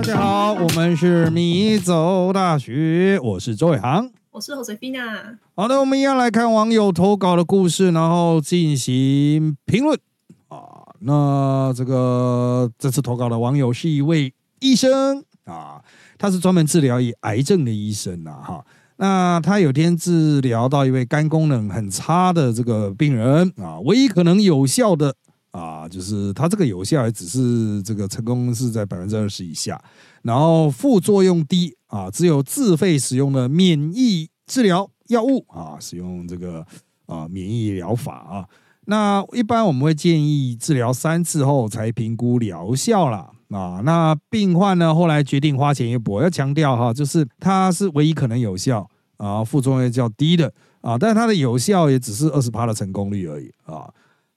[0.00, 4.10] 大家好，我们是迷走大学，我是周伟航。
[4.30, 5.36] 我是 Josefina。
[5.54, 10.00] 好的，我们一样来看网友投稿的故事，然后进行评论
[10.48, 10.88] 啊。
[11.00, 15.82] 那这个这次投稿的网友是一位医生啊，
[16.16, 18.64] 他是专门治疗以癌症的医生呐哈。
[18.96, 25.14] 那他有天治疗到一位肝功能很差的这个病人啊，唯一可能有效的
[25.50, 29.82] 啊，就是它这个有效也只是这个成功是在百分之二十以下，
[30.22, 36.64] 然后副作用低啊，只有自费使用的免疫治疗药物啊，使用这个
[37.06, 38.48] 啊免疫疗法啊。
[38.86, 43.30] 那一般我们会建议治疗三次后才评估疗效啦。
[43.50, 43.80] 啊。
[43.84, 53.92] 那病患呢后来决定花钱一搏，要强调哈，就是它是唯一可能有效啊，副作用较低的啊，但是它的有效也只是二十趴的成功率而已啊。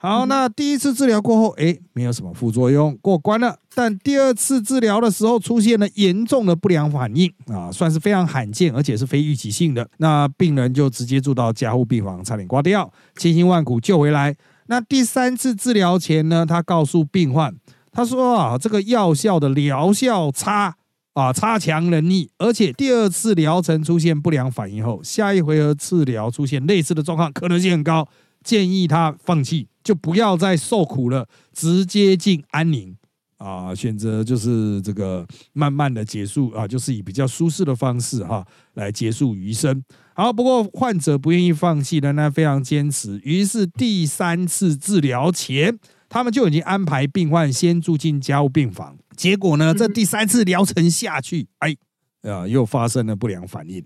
[0.05, 3.57] 好，那第一次治疗过后，哎，没有什么副作用，过关了。
[3.73, 9.90] 但第二次治疗的时候出现了严重的不良反应啊，算是非常罕见，而且是非预期性的。
[9.99, 14.35] 那病人就直接住到加护病房，差点挂掉，千辛万苦救回来。
[14.65, 17.55] 那第三次治疗前呢，他告诉病患，
[17.90, 20.76] 他说啊，这个药效的疗效差
[21.13, 28.05] 啊，差强人意，而且第二次疗程出现不良反应后，下一回合治疗出现类似的状况可能性很高，
[28.44, 29.68] 建议他放弃。
[29.84, 32.96] 就不要再受苦了，直接进安宁
[33.36, 33.76] 啊！
[33.76, 39.84] 选择就是这个慢慢的结束啊，就是以比较舒适的方式哈来结束余生。
[40.14, 43.20] 好，不过患者不愿意放弃，仍然非常坚持。
[43.26, 45.77] 于是第三次治疗前，
[46.08, 48.96] 他们就已经安排病患先住进加护病房。
[49.18, 51.76] 结果呢，这第三次疗程下去，哎
[52.21, 53.84] 啊，又发生了不良反应。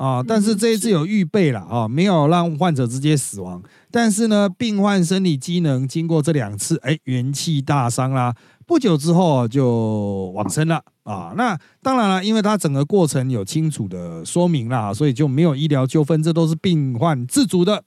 [0.00, 3.62] 啊，但是这一次有预备了啊，没有让患者直接死亡。
[3.90, 8.34] 但是呢，病患生理机能经过这两次，哎，元气大伤啦，
[8.66, 11.34] 不久之后就往生了啊。
[11.36, 17.84] 那当然了，因为他整个过程有清楚的说明了，所以就没有医疗纠纷，这都是病患自主的。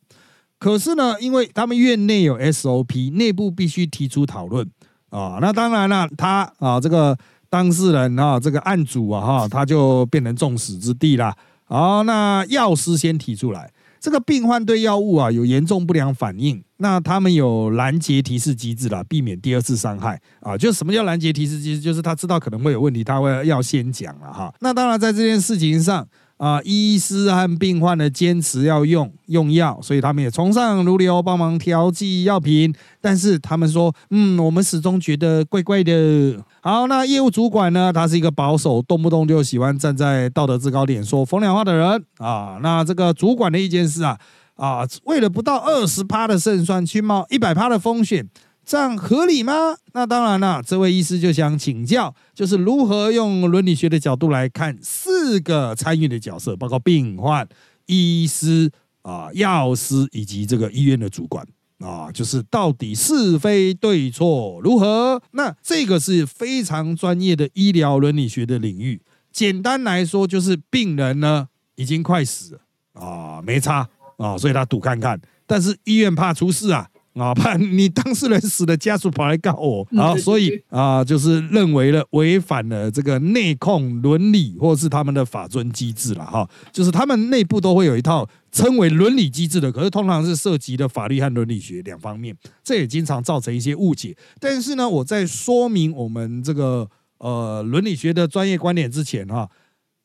[0.59, 4.69] 可是呢，因为他们院内有 SOP，内部必须提出讨论
[5.09, 5.39] 啊。
[5.41, 7.17] 那当然了，他啊，这个
[7.49, 11.33] 当事人啊，这个案主啊，哈，他就变成众矢之的了。
[11.65, 20.57] 好，那药师先提出来，这个病患对药物啊有严重不良反应，那他们有拦截提示机制啦，避免第二次伤害啊。
[20.57, 21.81] 就什么叫拦截提示机制？
[21.81, 24.53] 就是他知道可能会有问题，他会要先讲了哈。
[24.59, 26.07] 那当然在这件事情上。
[26.37, 32.73] 啊，医师和病患的坚持要用用药，所以他们也从上如流，帮忙调剂药品。
[32.99, 36.43] 但是他们说，嗯，我们始终觉得怪怪的。
[36.61, 37.93] 好，那业务主管呢？
[37.93, 42.59] 他是一个保守，动不动就喜欢站在道德制高点说风凉话的人啊。
[42.61, 44.17] 那这个主管的意见是啊
[44.55, 48.27] 啊，为了不到二十趴的胜算去冒一百趴的风险。
[48.65, 49.75] 这样合理吗？
[49.91, 57.47] 那当然了，这位医师就想请教，就是如何用伦理学的角度来看四个参与的角色，包括病患、
[57.87, 61.45] 医师啊、药师以及这个医院的主管
[61.79, 65.21] 啊，就是到底是非对错如何？
[65.31, 69.01] 那这个是非常专业的医疗伦理学的领域。
[69.31, 72.61] 简单来说，就是病人呢已经快死了
[72.93, 76.87] 啊，没差啊，所以他赌看看，但是医院怕出事啊。
[77.13, 86.49] 啊，怕你当事人死的，家属跑来告我，然后所以啊，就是认为了违反了这个内控伦理，或是他们的法尊机制了哈。
[86.71, 94.15] 就是他们内部都会有一套称为伦理机制的，可是通常是涉及的法律和伦理学两方面，这也经常造成一些误解。
[94.39, 99.49] 但是呢，我在说明我们这个呃伦理学的专业观点之前哈。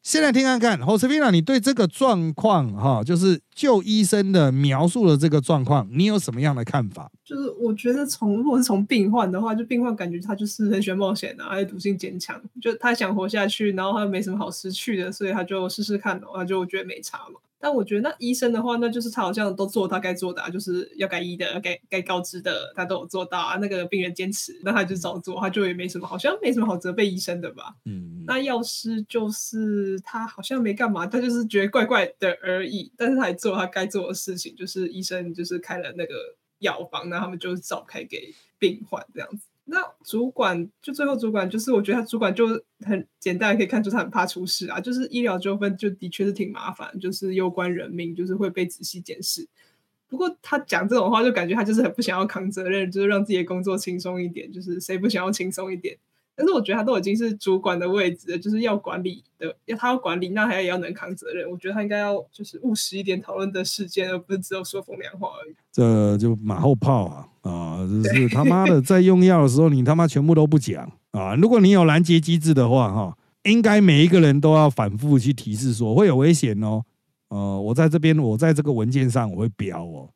[0.09, 7.11] 先来听看看侯 o s e i 你对这个状况哈，就是就医生的描述的这个状况，你有什么样的看法？
[7.23, 17.39] 就是我觉得从如果是从病患的话，就病患感觉他就是很喜欢冒险的，而且毒性坚强，就他想活下去，然后他又没什么好失去的，所以他就试试看，的话就觉得没差嘛。
[17.61, 23.57] 但我觉得那医生的话，那就是他好像都做他该做的，啊就是要该医的、该该告知的，他都有做到啊。
[23.57, 27.75] 那个病人坚持，那他就照做，他就也没什么，好像没什么好责备医生的吧？
[27.85, 28.25] 嗯。
[28.27, 32.93] 那药师就是他好像没干嘛，他就是觉得怪怪的而已。
[32.97, 36.15] 但是他还做他该做的事情，就是医生就是开了那个
[36.59, 39.47] 药方，那他们就照开给病患这样子。
[39.71, 42.49] 那主管就最后主管就是，我觉得他主管就
[42.81, 44.81] 很简单，可以看出他很怕出事啊。
[44.81, 49.47] 就是医疗纠纷就的确是挺麻烦，就是攸关人命，就是会被仔细检视。
[50.09, 54.51] 不过他讲这种话，就感觉他就是很不想要扛责任，就是让自己的工作轻松一点。
[54.51, 55.99] 就是谁不想要轻松一点？
[56.35, 61.51] 但是我觉得他都已经是主管的位置了，就是要管理的，要他要管理，那还也要能扛责任。
[61.51, 65.55] 我觉得他应该要就是务实一点讨论的事件，而不是只有说风凉话而已。
[65.73, 67.79] 这就马后炮啊啊！
[67.87, 71.35] 就是他妈的在用药的时候，你他妈全部都不讲啊！
[71.35, 76.83] 如果你有拦截机制的话，哈，应该每一个人都要反复去提示说会有危险哦。
[77.29, 80.11] 呃，我在这边，我在这个文件上我会标哦，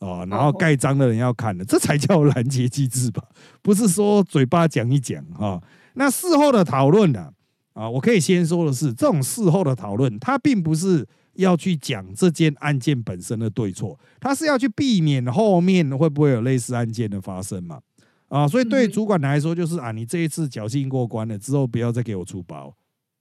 [0.00, 3.22] 啊，然后盖章的人要看的，这才叫拦截机制吧？
[3.62, 5.60] 不是说嘴巴讲一讲哈。
[5.94, 7.30] 那事后的讨论呢？
[7.72, 17.80] 啊，我可以先说的是，这种事后的讨论，它并不是要去讲这件案件本身的对错，他是要去避免后面会不会有类似案件的发生嘛？
[18.28, 22.74] 啊，所以对主管来说，就是啊，你这一次侥幸过关了，之后不要再给我出包。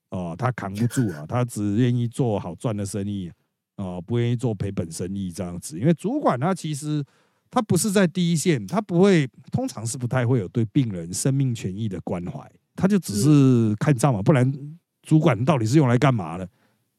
[0.10, 3.31] 哦，他扛不住啊， 他只愿意做好赚的生意，
[3.77, 5.80] 哦，不愿意做赔本生意这样子。
[5.80, 7.04] 因为主管他其实
[7.50, 12.39] 他不是在第一线，他不会，通常是不太会有对病人生命权益的关怀，
[12.75, 14.21] 他就只是看账嘛。
[14.21, 14.51] 不然
[15.01, 16.48] 主管到底是用来干嘛的？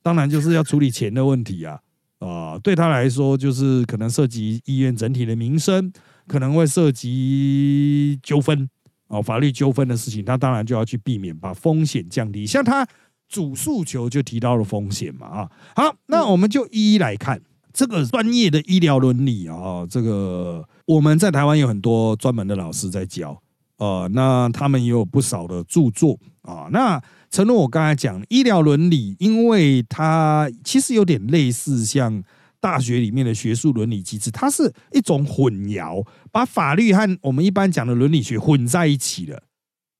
[0.04, 1.80] 当然就是要处理钱的问题啊，
[2.20, 5.92] 啊，对他来说就是可能涉及医院整体的民生，
[6.28, 8.68] 可能会涉及纠纷
[9.08, 12.46] 哦，法律纠纷的事情，他当然就要去避免，把风险降低。
[12.46, 12.86] 像他。
[13.26, 17.40] 主诉求就提到了风险嘛啊，好，那我们就一一来看
[17.72, 23.36] 这个专业的医疗伦理啊，这个我们在台湾有很多专门的老师在教，
[23.78, 26.68] 呃，那他们也有不少的著作啊。
[26.70, 27.02] 那
[27.34, 32.22] 承诺我刚才讲，医疗伦理，因为它其实有点类似像
[32.60, 39.42] 大学里面的学术伦理机制，它是一种混淆，把法律和我们一般讲的伦理学混在一起了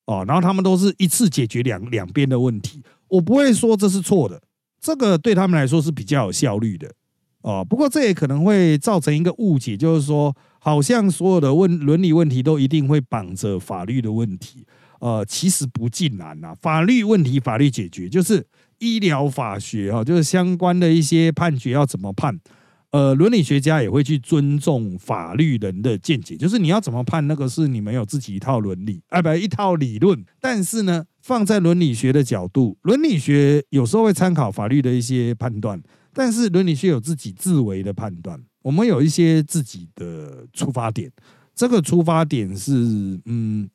[0.07, 2.85] 哦，然后他们都是一次解决两两边的问题。
[3.09, 4.41] 我不会说这是错的，
[4.81, 6.89] 这个对他们来说是比较有效率的
[7.41, 7.67] 哦。
[7.69, 14.65] 不过这也可能会造成一个误解，就是说，好像所有的问伦理问题都一定会绑着法律的问题。
[15.01, 16.55] 呃，其实不尽然呐。
[16.61, 18.47] 法律问题法律解决，就是
[18.79, 22.39] 医疗法学哈，就是相关的一些判决要怎么判。
[22.91, 30.25] 呃，伦理学家也会去尊重法律人的见解，就是你要怎么判，那个是你们有自己一套伦理，哎，不，一套理论。
[30.41, 35.83] 但是呢，放在伦理学的角度，伦理学有时候会参考法律的一些判断，
[36.13, 38.41] 但是伦理学有自己自为的判断。
[38.63, 41.11] 我们有一些自己的出发点，
[41.53, 43.69] 这个出发点是，嗯，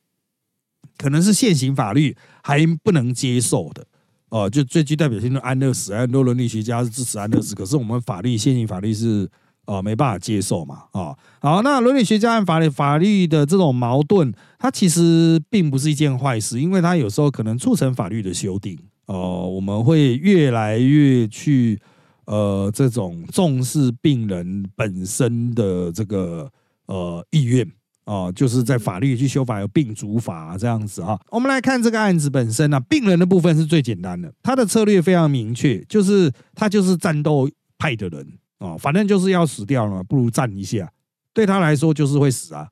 [1.00, 3.84] 可能是现行法律还不能接受的。
[4.30, 9.28] 哦，就最具代表性的安乐死，很多伦理学家是支持安乐死，可是我们法律现行法律是
[9.66, 21.82] 呃没办法接受嘛，啊，好，那伦理学家和法律法律的这种矛盾，它其实并不是一件坏事，因为它有时候可能促成法律的修订，哦，我们会越来越去
[22.26, 26.48] 呃这种重视病人本身的这个
[26.86, 27.68] 呃意愿。
[28.10, 31.20] 哦，就是在法律去修法有病主法这样子哈。
[31.30, 37.48] 我们来看这个案子本身呢，病人的部分是最简单的，他的策略非常明确，就是他就是战斗
[37.78, 38.28] 派的人
[38.58, 40.92] 哦，反正就是要死掉了，不如战一下。
[41.36, 42.68] 对他来说就是会死啊，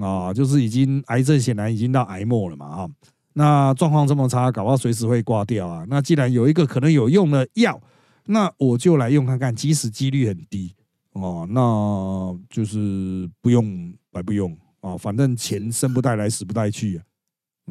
[0.00, 2.88] 啊，就是已经癌症显然已经到癌末了嘛哈。
[3.32, 5.84] 那状况这么差，搞不好随时会挂掉啊。
[5.88, 7.80] 那既然有一个可能有用的药，
[8.26, 10.72] 那我就来用看看，即使几率很低
[11.14, 14.56] 哦，那就是不用白不用。
[14.86, 17.00] 啊，反正钱生不带来，死不带去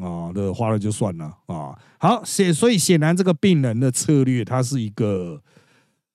[0.02, 1.80] 啊，的花了就算了啊。
[1.98, 5.42] 好，显所以显然这个病人的策略，他是一个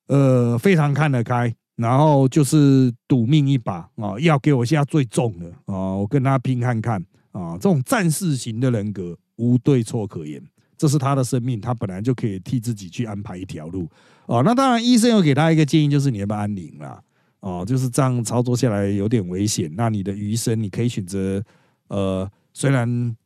[0.09, 7.03] 呃非常看得开，然后就是赌命一把啊，要给我下最重的啊，我跟他拼看看
[7.33, 7.55] 啊。
[7.55, 10.43] 这种战士型的人格无对错可言，
[10.77, 13.89] 这是他的生命，他本来就可以替自己去安排一条路
[14.27, 14.43] 啊。
[14.45, 17.03] 那当然，医生又给他一个建议，就是你要不要安宁了。
[17.41, 19.71] 哦，就是这样操作下来有点危险。
[19.77, 21.43] 那你的余生你可以选择，
[21.89, 23.17] 呃，虽然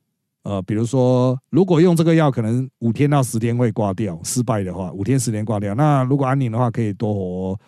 [0.44, 5.74] 呃，比如说如果用这个药，可能五天到十天会挂掉，失败的话，五天十天挂掉。
[5.74, 7.58] 那如果安宁的话，可以多活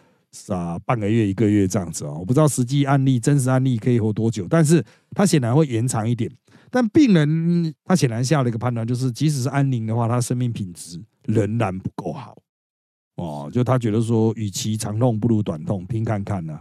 [0.54, 2.16] 啊半个月一个月这样子哦。
[2.20, 6.30] 我不知道实际案例真实案例可以活多久，但是他显然会延长一点。
[6.70, 12.36] 但病人他显然下了一个判断，就是即使是安宁的话，他生命品质仍然不够好。
[13.16, 16.60] 哦，就他觉得说，与其长痛不如短痛，拼看看呢。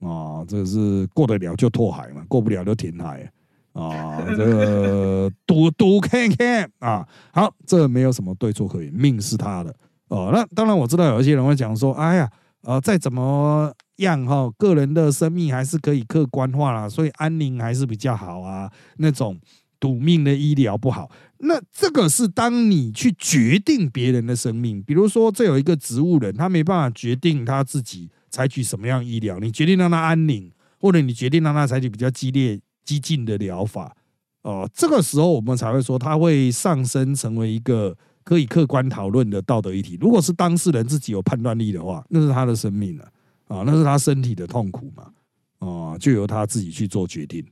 [0.00, 3.30] 啊，这是过得了就拓海嘛，过不了就填海。
[3.72, 7.06] 啊， 这个赌赌看看啊。
[7.32, 9.74] 好，这没有什么对错可言，命是他的。
[10.08, 12.30] 哦，那当然我知道有一些人会讲说，哎呀，
[12.62, 18.70] 呃，再怎么样哈，个人的生命还是可以客观化啦，所以安宁还是比较好啊。
[18.98, 19.38] 那种
[19.86, 21.08] 赌命的医疗不好。
[21.38, 30.50] 那这个是当你去决定别人的生命，比如说这有一个植物人，他没办法决定他自己采取什么样医疗，你决定让他安宁，
[30.80, 33.94] 或者你决定让他采取比较激烈、激进的疗法，
[34.42, 39.96] 哦，这个时候我们才会说他会上升成为一个可以客观讨论的道德议题。
[40.00, 43.04] 如果是当事人自己有判断力的话，那是他的生命了，
[43.46, 45.12] 啊，那是他身体的痛苦嘛，
[45.58, 47.44] 啊，就由他自己去做决定。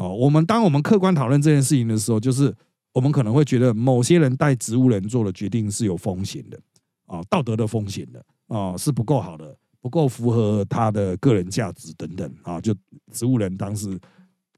[0.00, 2.52] 哦，我们当我们客观讨论这件事情的时候，就是。
[2.92, 6.58] 我们可能会觉得某些人带植物人做的决定是有风险的
[7.06, 12.74] 啊，道德的风险的啊，是不够好的，不够符合他的个人价值等等啊，就
[13.12, 13.96] 植物人当事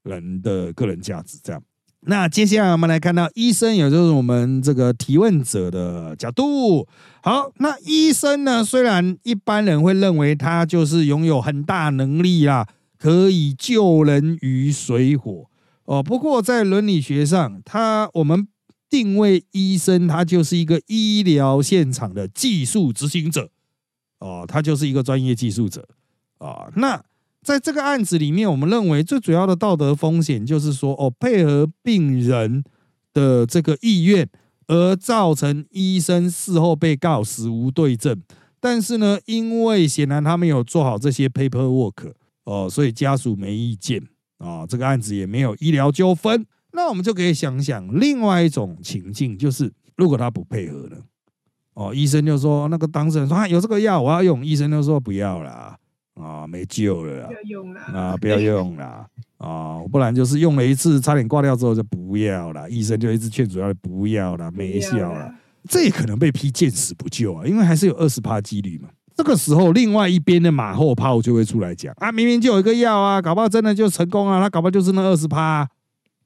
[0.03, 1.63] 人的个人价值这样。
[2.07, 6.89] 那接下来我们来看到医生，也就是我们这个提问者的角度。
[7.23, 12.67] 好，那医生呢，虽然一般人会认为他就是拥有很大能力啦，
[13.03, 15.47] 可以救人于水火。
[15.87, 18.47] 哦，不过在伦理学上，他我们
[18.89, 23.51] 定位医生，他就是一个医疗现场的技术执行者，
[24.21, 25.89] 哦，他就是一个专业技术者，
[26.39, 27.03] 啊，那
[27.43, 32.63] 在这个案子里面，我们认为最主要的道德风险就是说，哦，配合病人
[33.13, 34.29] 的这个意愿，
[34.69, 38.23] 而造成医生事后被告死无对证，
[38.61, 42.13] 但是呢，因为显然他没有做好这些 paperwork，
[42.45, 44.03] 哦，所以家属没意见。
[44.39, 50.97] 啊，这个案子也没有医疗纠纷，那我们就可以想想另外一种情境，就是如果他不配合呢？
[51.75, 55.79] 哦，医生就说那个当事人说啊，有这个药我要用，医生就说不要啦，
[56.15, 59.07] 啊，没救了，不要用了，啊，不要用了，
[59.39, 65.33] 啊，不然就是用了一次差点挂掉之后就不要了，医生就一直劝阻他不要了，没效了，
[65.69, 68.89] 这也可能被批见死不救啊，因为还是有二十趴几率嘛。
[69.23, 75.69] 这个时候，另外一边的马后炮就会出来讲啊，明明就有一个药啊，搞不好真的就成功啊，他搞不好就是那二十趴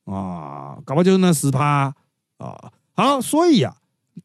[0.07, 1.95] 啊，搞不好就是那十趴
[2.39, 2.73] 啊。
[2.95, 3.77] 好，所以啊，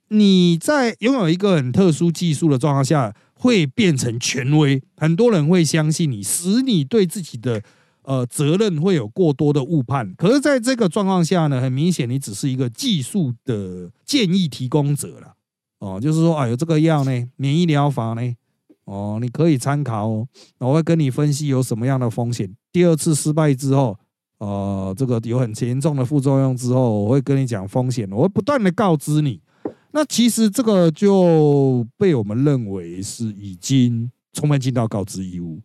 [0.07, 7.61] 你在拥有一个很特殊技术的状况下，会变成权威，很多人会相信你，使你对自己的
[8.03, 10.15] 呃责任会有过多的误判。
[10.15, 15.33] 可是，在这个状况下呢，很明显，你只是一个技术的建议提供者了
[15.79, 18.33] 哦，就是说啊，有这个药呢，免疫疗法呢。
[18.91, 20.27] 哦，你可以参考哦，
[20.60, 22.53] 我会跟你分析有什么样的风险。
[22.74, 23.98] 第二次失败之后，
[24.39, 29.39] 呃，这个有很严重的副作用之后，我会跟你讲风险，我会不断的告知你。
[29.91, 35.62] 那其实这个就被我们认为是已经充分尽到告知义务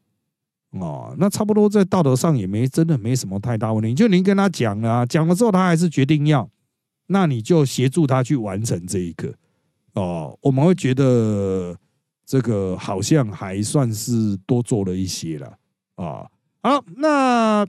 [0.70, 1.12] 哦。
[1.18, 3.92] 那差不多在道德上也没真的没什么太大问题。
[3.92, 6.48] 就您跟他讲了，讲了之后他还是决定要，
[7.08, 9.34] 那你就协助他去完成这一个
[9.94, 10.38] 哦。
[10.42, 11.76] 我们会觉得。
[12.26, 15.46] 这个好像还算是多做了一些了
[15.94, 16.26] 啊。
[16.62, 17.64] 好，那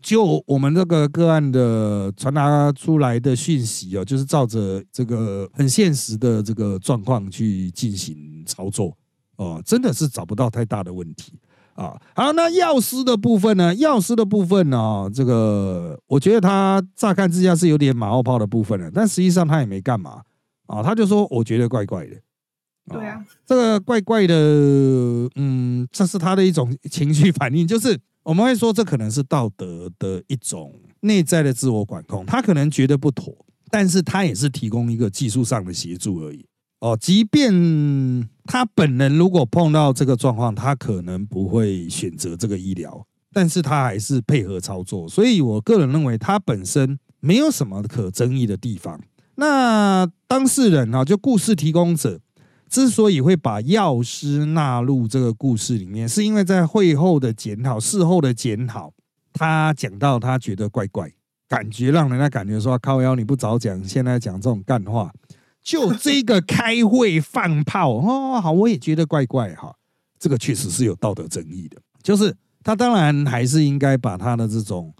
[0.00, 8.96] 就我们这个个案的传达出来的讯息哦，就是照着这个很现实的这个状况去进行操作
[9.36, 11.34] 哦，真的是找不到太大的问题
[11.74, 12.00] 啊。
[12.14, 13.74] 好，那药师的部分呢？
[13.74, 15.10] 药师的部分呢？
[15.12, 20.22] 这个我觉得他乍看之下是有点马后炮的部分了，但实际上他也没干嘛
[20.66, 22.16] 啊，他就说我觉得怪怪的。
[22.88, 24.34] 对啊，这个怪怪的，
[25.36, 33.34] 嗯，这是他的一种情绪反应，就是我们会说这可能是道德的一种内在的自我管控，他可能觉得不妥，
[33.70, 36.46] 但是他也是提供一个技术上的协助而已。
[36.80, 37.52] 哦，即便
[38.44, 49.00] 他本人如果碰到这个状况，他可能不会选择这个医疗，但是他还是配合操作，所以我个人认为他本身没有什么可争议的地方。
[49.34, 52.20] 那当事人啊，就故事提供者。
[52.68, 58.92] 之所以会把药师纳入这个故事里面，是因为在会后的检讨、事后的检讨，
[59.32, 61.10] 他讲到他觉得怪怪，
[61.48, 65.12] 感觉让人家感觉说靠腰你不早讲，现在讲这种干话，
[65.62, 69.74] 就这个开会放炮 哦，好，我也觉得怪怪哈，
[70.18, 74.92] 这个确实是有道德争议的，就是他当然还是应该把他的这种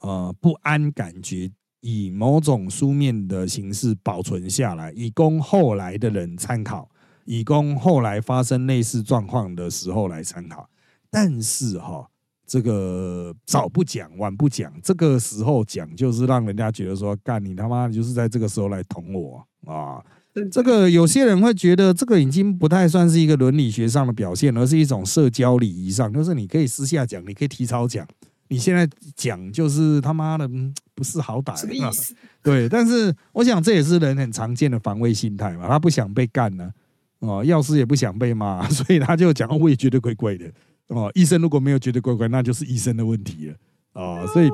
[0.00, 1.50] 呃不安感觉
[1.80, 6.88] 以某种书面的形式保存下来，以供后来的人参考。
[7.24, 10.68] 以供后来发生类似状况的时候来参考，
[11.10, 12.08] 但是哈，
[12.46, 20.02] 这个早不讲晚不讲，这个时候讲就是让人家觉得说，干你他妈就是在这个时候来捅我啊！
[20.50, 28.06] 这个有些人会觉得这个已经不太算是一个伦理学上的表现，而是一种社交礼仪上，就是你可以私下讲，你可以提早讲，
[28.48, 30.48] 你现在讲就是他妈的
[30.94, 32.14] 不是好歹，什么意思？
[32.44, 36.72] 对，但是我想这也是人很常见的防卫心态嘛，他不想被干呢。
[37.20, 40.50] 哦，药师也不想被骂， 所以他就讲，我也觉得怪怪的。
[40.88, 43.54] 哦，医生如果没有觉得怪怪，那就是医生的问题了。
[43.92, 44.50] 啊，所以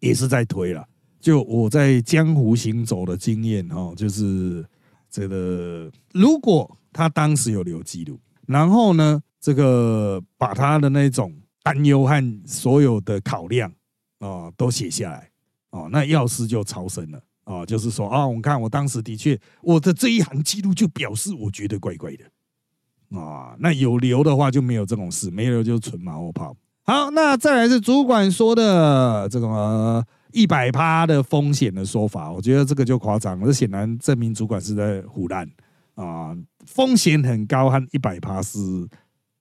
[0.00, 0.86] 也是在推了。
[1.20, 4.64] 就我在江湖行走的经验，哦，就是
[5.08, 11.32] 这个，如果他当时有留记录，然后呢，这个把他的那种
[11.62, 13.72] 担忧和所有的考量，
[14.18, 15.30] 哦，都写下来，
[15.70, 17.22] 哦，那药师就超生了。
[17.44, 23.56] 啊，就是说啊，我看我当时的确，我的这一行记录就表示我觉得怪怪的啊。
[23.58, 26.56] 那有留的话就没有这种事，没留就是纯马后炮。
[26.84, 33.46] 好，那再来是主管说的这个一百趴的风险的说法，我觉得这个就夸张了。
[33.46, 35.48] 这显然证明主管是在胡乱
[35.94, 38.58] 啊，风险很高和一百趴是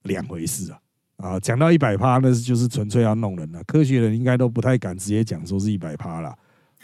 [0.04, 0.80] 两回事啊。
[1.18, 3.64] 啊，讲到一百趴，那就是纯粹要弄人了。
[3.66, 6.36] 科学人应该都不太敢直接讲说是一百趴了。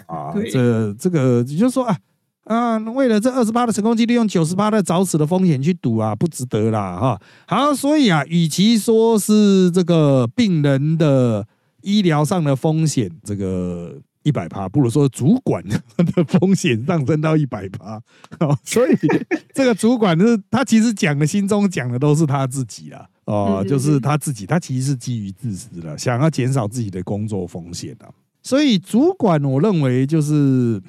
[0.05, 1.97] 啊， 这这个你就说啊
[2.43, 7.21] 啊，为了这二十八的成功几率，用九十八的早死的风险去赌啊，不值得啦哈。
[7.45, 11.45] 好，所以啊，与其说是这个病人的
[11.81, 15.81] 医疗上的风险这个一百趴，不如说主管的
[16.39, 18.01] 风险上升到一百趴。
[18.39, 18.95] 啊，所以
[19.53, 23.05] 这个主管是他其实讲的心中讲的都是他自己啦。
[23.25, 28.09] 哦，就是他自己，他其实是基于自私的，想要减少自己的工作风险的。
[28.41, 30.81] 所以主管，我认为就是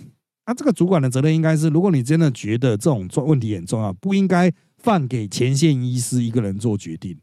[0.44, 7.16] 啊，这个主管的责任应该是，如果你真的觉得这种问题很重要，不应该放给前线医师一个人做决定。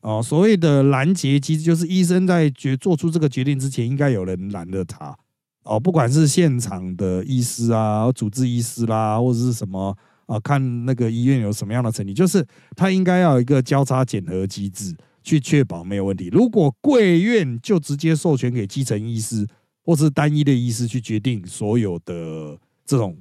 [0.00, 5.16] 哦，所谓的拦截机制，就是医生在决做出这个决定之前，应该有人拦着他。
[5.64, 9.96] 哦，不管是现场的医师啊，主治医师啦，或者是什么。
[10.28, 16.28] 啊，看那个医院有什么样的成绩，就是他应该要有一个交叉检核机制，去确保没有问题。
[16.30, 19.46] 如果贵院就直接授权给基层医师
[19.88, 23.16] 或是单一的医师去决定所有的这种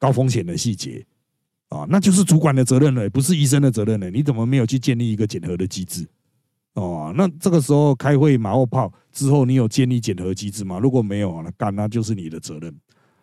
[0.00, 1.06] 高风险的细节，
[1.68, 4.10] 啊，那就是主管的责任了，不是医生的责任了。
[4.10, 6.04] 你怎么没有去建立一个检核的机制？
[6.74, 10.80] 哦，那这个时候开会马后炮之后，你有建立检核机制吗？
[10.80, 12.74] 如果没有，那干那就是你的责任。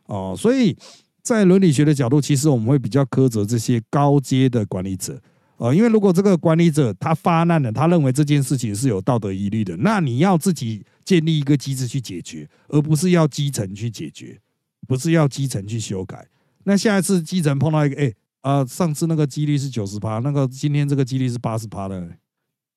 [0.06, 0.74] 哦，所以。
[1.22, 5.22] 在伦理学的角度，其实我们会比较苛责这些高阶的管理者
[5.60, 14.40] 啊，因为如果这个管理者他发难了，他认为这件事情是有道德疑虑的，那你要自己建立一个机制去解决，而不是要基层去解决，
[14.88, 16.26] 不是要基层去修改。
[16.64, 22.10] 那下一次基层碰到一个，哎啊，上次那个几率是九十趴，那个今天这个几率是八十趴的，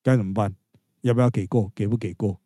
[0.02, 0.52] 该怎么办？
[1.02, 1.70] 要不要给过？
[1.74, 2.40] 给不给过？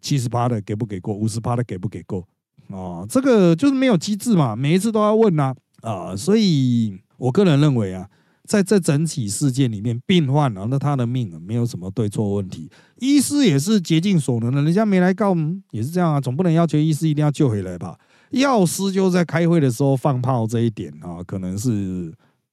[0.00, 1.14] 七十趴的给不给过？
[1.14, 2.26] 五十趴的给不给过？
[2.68, 8.08] 哦，这个就是没有机制嘛，每一次都要问呐啊，所以我个人认为啊，
[8.48, 15.36] 在这整体事件里面，病患啊，那他的命啊，没有什么对错问题，医师也是竭尽所能的，人家没来告，
[15.70, 17.98] 也是这样啊，总不能要求医师一定要救回来吧？
[18.30, 22.12] 药师就在开会的时候放炮这一点啊，可能是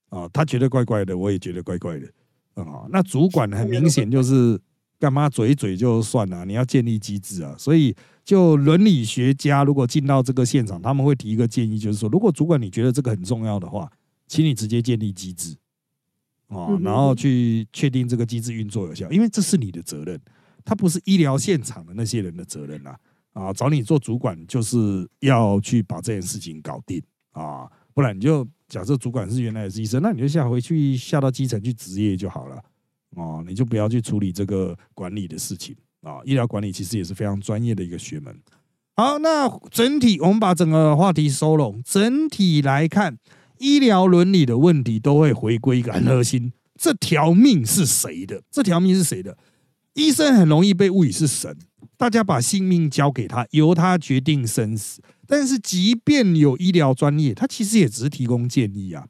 [0.09, 2.07] 啊，他觉得怪怪的，我也觉得怪怪的
[2.61, 4.59] 啊，那主管很明显就是。
[4.97, 6.45] 干嘛嘴嘴就算了？
[6.45, 7.53] 你要建立机制啊！
[7.57, 13.91] 所以，就伦理学家如果进到这个现场，他们会提一个建议，就是说，如果主管你觉得这个很重要的话，
[14.25, 15.53] 请你直接建立机制，
[16.47, 20.19] 哦，然后去确定这个机制运作有效，因为这是你的责任，
[20.63, 22.97] 它不是医疗现场的那些人的责任啊！
[23.33, 32.63] 啊，找你做主管就是要去把这件事情搞定啊，不然你就假设主管是原来是医生，那你就下回去下到基层去执业就好了。
[33.17, 36.19] 哦，你就不要去处理这个管理的事情啊！
[36.25, 38.33] 医疗管理其实也是非常专业的一个学门。
[38.95, 43.17] 好，那整体我们把整个话题收拢，整体来看，
[43.59, 48.41] 医疗伦理的问题都会回归一个很核心：这条命是谁的？
[48.51, 49.37] 这条命是谁的？
[49.93, 51.57] 医生很容易被误以是神，
[51.97, 55.01] 大家把性命交给他，由他决定生死。
[55.25, 59.07] 但是，即便有医疗专业，他其实也只是提供建议啊。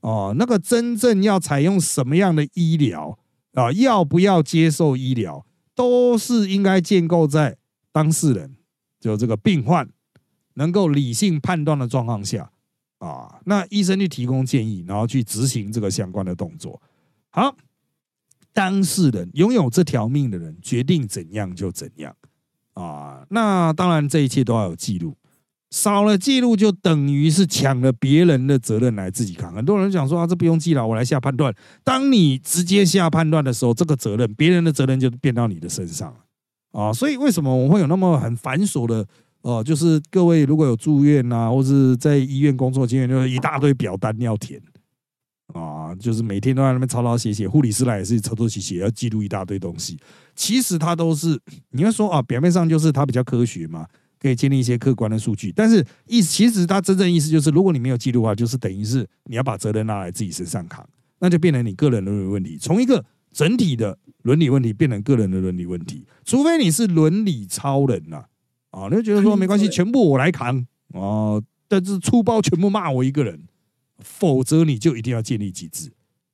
[0.00, 3.18] 哦，那个真正要采用什么样的医疗？
[3.52, 7.56] 啊，要不要接受医疗，都是应该建构在
[7.92, 8.56] 当事人
[9.00, 9.88] 就这个病患
[10.54, 12.50] 能够理性判断的状况下
[12.98, 13.40] 啊。
[13.44, 16.80] 那医生去提供建议，然后去执行这个相关的动作。
[17.30, 17.56] 好，
[18.52, 22.16] 当事人拥有这条命的人决定怎样就怎样
[22.74, 23.26] 啊。
[23.30, 25.16] 那当然，这一切都要有记录。
[25.70, 29.52] 少了记录，就等于是抢了别人的责任来自己扛。
[29.52, 31.52] 很多人讲说啊，这不用记了，我来下判断。
[31.82, 36.92] 当你直接下判断的时候，这个责任，别人的责任就变到你的身上了啊。
[36.92, 39.06] 所以为什么我会有那么很繁琐的
[39.46, 39.62] 哦？
[39.62, 44.60] 就是各位如果有住院啊，或是在医院工作经验，就是一大堆表单要填
[45.54, 47.48] 啊，就是每天都在那边抄抄写写。
[47.48, 49.98] 护理师来也是抄抄写写，要记录一大堆东西。
[50.34, 53.86] 其实他都是你要说啊，表面上就是他比较科学嘛。
[54.18, 60.84] 可以建立一些客观的数据，但是意其实他真正意思就是，如果你没有记录的话，就是等于是你要把责任拿来自己身上扛，
[61.20, 66.06] 那就变成你个人伦理问题，从一个整体的伦理问题变成个人的伦理问题。
[66.24, 68.24] 除非你是伦理超人呐，
[68.90, 73.40] 你就觉得说没关系， 全部我来扛啊，但是粗暴全部骂我一个人，
[73.98, 75.90] 否则你就一定要建立机制，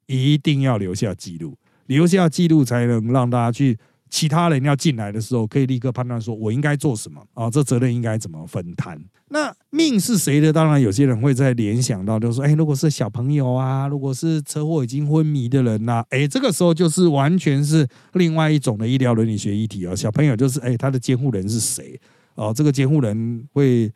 [0.06, 3.78] 一定要留下记录，留下记录才能让大家去。
[4.10, 7.48] 其他人要进来的时候，可以立刻判断说，我应该做什么啊？
[7.48, 9.02] 这责任应该怎么分摊？
[9.30, 10.52] 那命是谁的？
[10.52, 19.96] 当然，有些人会在联想到，就是说，哎，如果是小朋友啊，如果是车祸已经昏迷的人呐，哎，这个时候就是完全是另外一种的医疗伦理学议题啊。
[19.96, 21.98] 小朋友就是，哎，他的监护人是谁
[22.34, 23.92] 哦，这个监护人会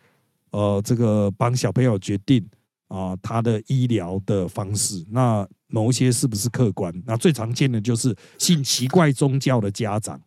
[0.51, 2.45] 呃这个帮小朋友决定
[2.89, 6.93] 啊他的医疗的方式，那某一些是不是客观？
[7.07, 10.21] 那最常见的就是信奇怪宗教的家长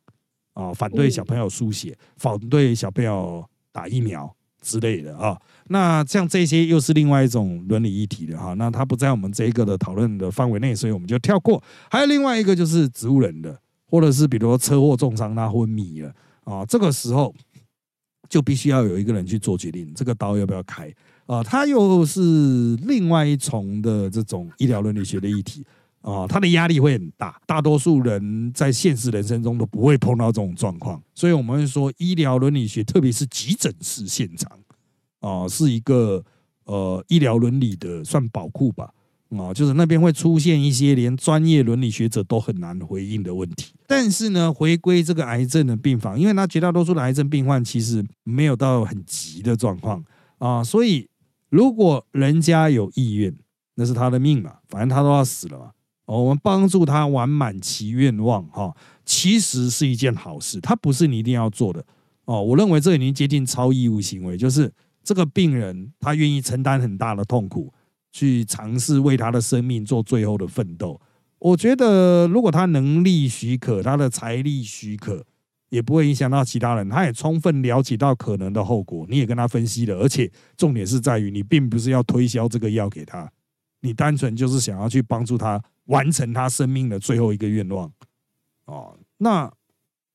[0.53, 5.39] 啊，反对小朋友输血，反对小朋友打疫苗之类的啊。
[5.67, 11.63] 那像这些又是另外一种伦理议题的哈，那它不在我们这一个的讨论的范围内，所以我们就跳过。
[11.89, 16.11] 还有另外一个就是植物人的，或者是比如说车祸重伤他昏迷了
[16.43, 17.33] 啊，这个时候
[18.29, 20.93] 就必须要有一个人去做决定，这个刀要不要开
[21.25, 21.43] 啊？
[21.43, 25.65] 它又是另外一重的这种医疗伦理学的议题
[26.01, 34.49] 啊，它的压力会很大，大多数人在现实人生中都不会碰到这种状况，所以我们会说医疗伦理学，特别是急诊室现场。
[35.21, 36.23] 啊，是一个
[36.63, 38.89] 呃医疗伦理的算宝库吧，
[39.37, 43.73] 啊，就是那边会出现一些连专业伦理学者都很难回应的问题。
[43.87, 50.03] 但是呢，回归这个癌症的病房，因为他绝大多数的癌症病患其实没有到很急的状况
[50.39, 51.07] 啊，所以
[51.49, 53.35] 如果人家有意愿，
[53.75, 55.71] 那是他的命嘛，反正他都要死了嘛，
[56.05, 61.85] 我们帮助他完满其愿望哈，其实是一件好事，他不是你一定要做的
[62.25, 62.41] 哦。
[62.41, 64.71] 我认为这已经接近超义务行为，就是。
[65.01, 67.73] 这个病人他愿意承担很大的痛苦，
[68.11, 70.99] 去尝试为他的生命做最后的奋斗。
[71.39, 75.25] 我觉得，如果他能力许可，他的财力许可，
[75.69, 76.89] 也不会影响到其他人。
[76.89, 79.95] 他也充分了解到可能的后果，你也跟他分析了。
[79.97, 83.31] 而且重点是在于，你并不是要推销这个药给他，
[83.81, 87.89] 你单纯就是想要去帮助他完成他生命的最后一个愿望。
[88.65, 89.49] 哦，那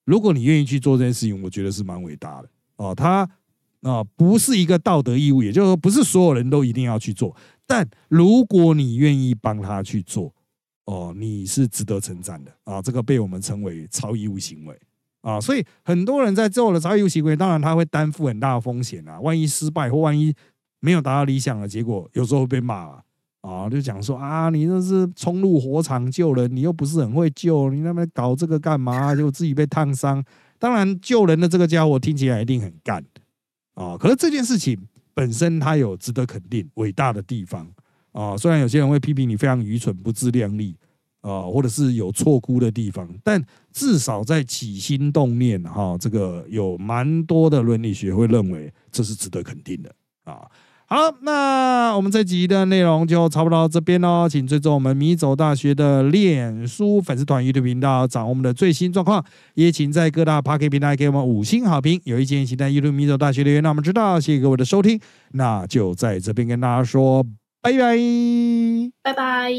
[0.04, 2.48] 如果你愿意去做这件事情，我觉得是蛮伟大的。
[2.76, 3.28] 哦，他。
[3.80, 7.36] 啊，不是一个道德义务，也就是说，不是所有人都一定要去做。
[7.66, 10.32] 但如果你愿意帮他去做，
[10.84, 12.82] 哦，你是值得称赞的啊！
[12.82, 14.78] 这个被我们称为超义务行为
[15.22, 15.40] 啊。
[15.40, 19.18] 所以很多人在做了超义务行为，当然他会担负很大的风险啊。
[19.20, 20.34] 万一失败或万一
[20.80, 23.02] 没有达到理想的结果，有时候会被骂
[23.40, 29.14] 啊，就讲说啊，你这是冲入火场救人，你又不是很会救，你那边搞这个干嘛？
[29.14, 30.22] 就自己被烫伤。
[30.58, 33.02] 当然，救人的这个家伙听起来一定很干。
[33.74, 34.78] 啊，可是这件事情
[35.14, 37.66] 本身它有值得肯定、伟大的地方
[38.12, 38.36] 啊。
[38.36, 40.76] 虽然有些人会批评你非常愚蠢、不自量力
[41.20, 50.46] 啊，或者是有错估的地方，但至少在起心动念哈，这个有蛮多的伦理学会认为这是值得肯定的啊。
[50.94, 59.24] 好，那我们这集的内容就差不多到这边喽，请追踪我们米走大学的脸书粉丝团、YouTube 频道，掌握我们的最新状况。
[59.54, 62.00] 也请在各大 p a r k 平台给我们五星好评。
[62.04, 64.20] 有意见请在 YouTube 米走大学留言，让我们知道。
[64.20, 65.00] 谢谢各位的收听，
[65.32, 67.24] 那就在这边跟大家说
[67.60, 67.98] 拜拜，
[69.02, 69.50] 拜拜。